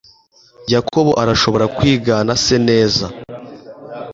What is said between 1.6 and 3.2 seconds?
kwigana se neza